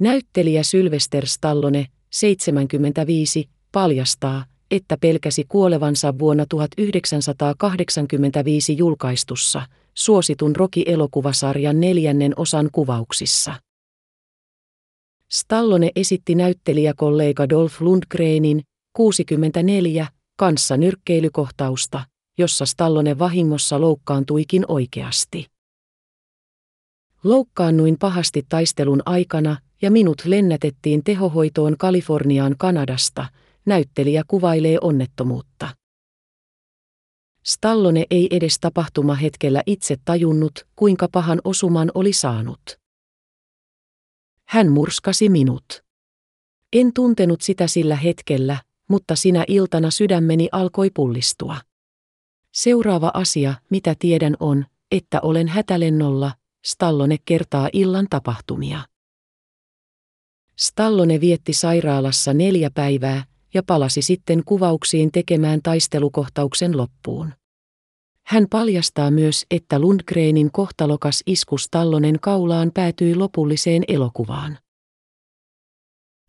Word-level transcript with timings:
Näyttelijä 0.00 0.62
Sylvester 0.62 1.26
Stallone, 1.26 1.86
75, 2.10 3.48
paljastaa, 3.72 4.44
että 4.70 4.96
pelkäsi 5.00 5.44
kuolevansa 5.48 6.18
vuonna 6.18 6.46
1985 6.48 8.76
julkaistussa, 8.76 9.62
suositun 9.94 10.56
Rocky-elokuvasarjan 10.56 11.80
neljännen 11.80 12.32
osan 12.36 12.68
kuvauksissa. 12.72 13.54
Stallone 15.30 15.90
esitti 15.96 16.34
näyttelijäkollega 16.34 17.48
Dolph 17.48 17.82
Lundgrenin, 17.82 18.62
64, 18.92 20.06
kanssa 20.36 20.76
nyrkkeilykohtausta, 20.76 22.04
jossa 22.38 22.66
Stallone 22.66 23.18
vahingossa 23.18 23.80
loukkaantuikin 23.80 24.64
oikeasti. 24.68 25.46
Loukkaannuin 27.24 27.96
pahasti 27.98 28.46
taistelun 28.48 29.02
aikana 29.06 29.56
ja 29.82 29.90
minut 29.90 30.22
lennätettiin 30.24 31.04
tehohoitoon 31.04 31.76
Kaliforniaan 31.78 32.54
Kanadasta, 32.58 33.26
näyttelijä 33.66 34.22
kuvailee 34.28 34.78
onnettomuutta. 34.80 35.68
Stallone 37.44 38.06
ei 38.10 38.28
edes 38.30 38.58
tapahtumahetkellä 38.60 39.62
itse 39.66 39.96
tajunnut, 40.04 40.66
kuinka 40.76 41.08
pahan 41.12 41.40
osuman 41.44 41.90
oli 41.94 42.12
saanut. 42.12 42.80
Hän 44.44 44.72
murskasi 44.72 45.28
minut. 45.28 45.64
En 46.72 46.92
tuntenut 46.92 47.40
sitä 47.40 47.66
sillä 47.66 47.96
hetkellä, 47.96 48.56
mutta 48.88 49.16
sinä 49.16 49.44
iltana 49.48 49.90
sydämeni 49.90 50.48
alkoi 50.52 50.90
pullistua. 50.94 51.56
Seuraava 52.52 53.10
asia, 53.14 53.54
mitä 53.70 53.94
tiedän 53.98 54.36
on, 54.40 54.66
että 54.90 55.20
olen 55.20 55.48
hätälennolla, 55.48 56.32
Stallone 56.64 57.16
kertaa 57.24 57.68
illan 57.72 58.06
tapahtumia. 58.10 58.89
Stallone 60.60 61.20
vietti 61.20 61.52
sairaalassa 61.52 62.34
neljä 62.34 62.70
päivää 62.74 63.24
ja 63.54 63.62
palasi 63.62 64.02
sitten 64.02 64.42
kuvauksiin 64.44 65.12
tekemään 65.12 65.60
taistelukohtauksen 65.62 66.76
loppuun. 66.76 67.32
Hän 68.26 68.46
paljastaa 68.50 69.10
myös, 69.10 69.46
että 69.50 69.78
Lundgrenin 69.78 70.52
kohtalokas 70.52 71.22
isku 71.26 71.58
Stallonen 71.58 72.20
kaulaan 72.20 72.70
päätyi 72.74 73.14
lopulliseen 73.14 73.82
elokuvaan. 73.88 74.58